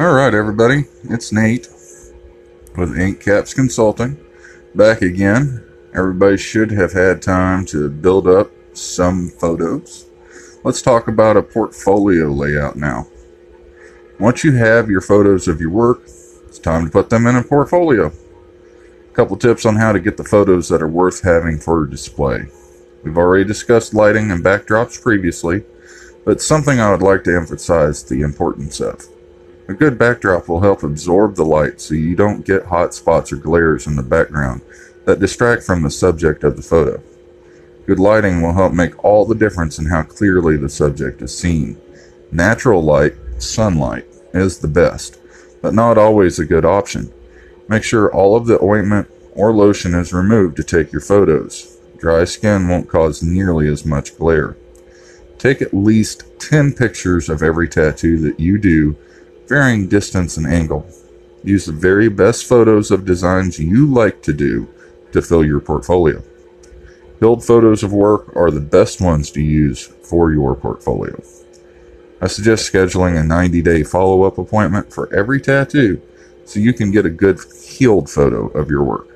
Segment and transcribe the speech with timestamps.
[0.00, 1.68] All right, everybody, it's Nate
[2.76, 4.18] with Ink Caps Consulting
[4.74, 5.64] back again.
[5.94, 10.06] Everybody should have had time to build up some photos.
[10.64, 13.06] Let's talk about a portfolio layout now.
[14.18, 16.02] Once you have your photos of your work,
[16.48, 18.06] it's time to put them in a portfolio.
[18.08, 22.46] A couple tips on how to get the photos that are worth having for display.
[23.04, 25.62] We've already discussed lighting and backdrops previously,
[26.24, 29.06] but something I would like to emphasize the importance of.
[29.66, 33.36] A good backdrop will help absorb the light so you don't get hot spots or
[33.36, 34.60] glares in the background
[35.06, 37.02] that distract from the subject of the photo.
[37.86, 41.78] Good lighting will help make all the difference in how clearly the subject is seen.
[42.30, 45.18] Natural light, sunlight, is the best,
[45.62, 47.12] but not always a good option.
[47.68, 51.78] Make sure all of the ointment or lotion is removed to take your photos.
[51.98, 54.56] Dry skin won't cause nearly as much glare.
[55.38, 58.96] Take at least 10 pictures of every tattoo that you do
[59.48, 60.86] varying distance and angle.
[61.42, 64.68] Use the very best photos of designs you like to do
[65.12, 66.22] to fill your portfolio.
[67.20, 71.22] Build photos of work are the best ones to use for your portfolio.
[72.20, 76.00] I suggest scheduling a 90 day follow up appointment for every tattoo
[76.44, 79.08] so you can get a good healed photo of your work.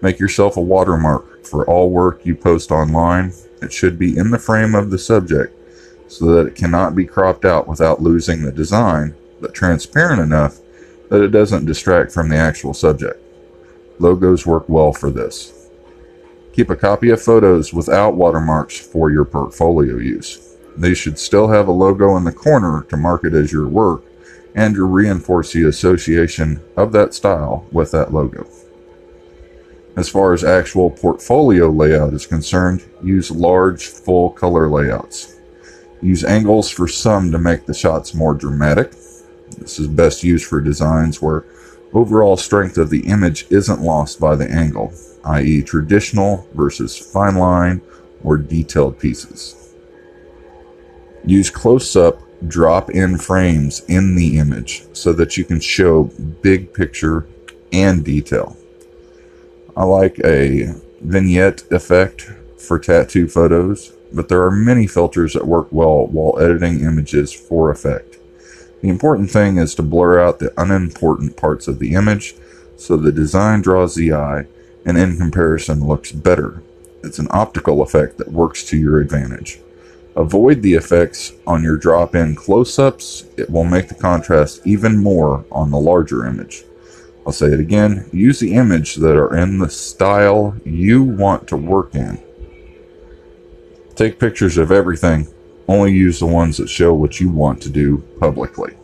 [0.00, 3.32] Make yourself a watermark for all work you post online.
[3.60, 5.54] It should be in the frame of the subject
[6.08, 10.60] so that it cannot be cropped out without losing the design but transparent enough
[11.10, 13.20] that it doesn't distract from the actual subject.
[13.98, 15.68] Logos work well for this.
[16.54, 20.56] Keep a copy of photos without watermarks for your portfolio use.
[20.76, 24.04] They should still have a logo in the corner to mark it as your work
[24.54, 28.46] and to reinforce the association of that style with that logo.
[29.96, 35.36] As far as actual portfolio layout is concerned, use large full color layouts.
[36.00, 38.94] Use angles for some to make the shots more dramatic
[39.62, 41.44] this is best used for designs where
[41.92, 44.92] overall strength of the image isn't lost by the angle,
[45.24, 45.62] i.e.
[45.62, 47.80] traditional versus fine line
[48.24, 49.74] or detailed pieces.
[51.24, 56.04] Use close-up drop-in frames in the image so that you can show
[56.42, 57.26] big picture
[57.72, 58.56] and detail.
[59.76, 65.68] I like a vignette effect for tattoo photos, but there are many filters that work
[65.70, 68.18] well while editing images for effect.
[68.82, 72.34] The important thing is to blur out the unimportant parts of the image
[72.76, 74.46] so the design draws the eye
[74.84, 76.62] and in comparison looks better.
[77.04, 79.60] It's an optical effect that works to your advantage.
[80.16, 84.98] Avoid the effects on your drop in close ups, it will make the contrast even
[84.98, 86.64] more on the larger image.
[87.24, 91.56] I'll say it again use the image that are in the style you want to
[91.56, 92.20] work in.
[93.94, 95.31] Take pictures of everything
[95.68, 98.74] only use the ones that show what you want to do publicly.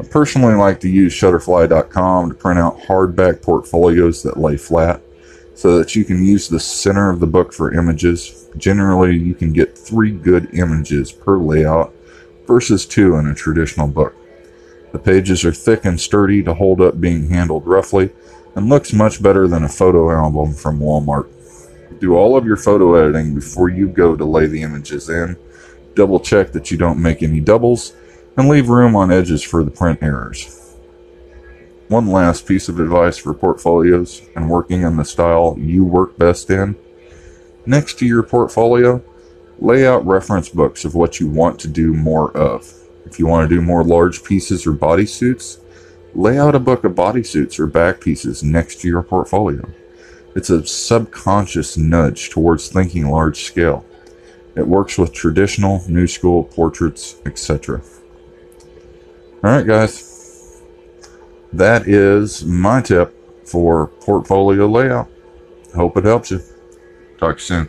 [0.00, 5.00] I personally like to use Shutterfly.com to print out hardback portfolios that lay flat
[5.54, 8.48] so that you can use the center of the book for images.
[8.56, 11.94] Generally, you can get three good images per layout
[12.46, 14.14] versus two in a traditional book.
[14.92, 18.10] The pages are thick and sturdy to hold up being handled roughly
[18.54, 21.28] and looks much better than a photo album from Walmart.
[22.00, 25.36] Do all of your photo editing before you go to lay the images in
[25.94, 27.94] double check that you don't make any doubles,
[28.36, 30.76] and leave room on edges for the print errors.
[31.88, 36.48] One last piece of advice for portfolios and working in the style you work best
[36.48, 36.76] in.
[37.66, 39.02] Next to your portfolio,
[39.58, 42.72] lay out reference books of what you want to do more of.
[43.04, 45.58] If you want to do more large pieces or bodysuits,
[46.14, 49.68] lay out a book of bodysuits or back pieces next to your portfolio.
[50.34, 53.84] It's a subconscious nudge towards thinking large scale.
[54.56, 57.82] It works with traditional, new school portraits, etc.
[59.44, 60.62] Alright, guys.
[61.52, 63.14] That is my tip
[63.46, 65.10] for portfolio layout.
[65.74, 66.40] Hope it helps you.
[67.18, 67.68] Talk soon.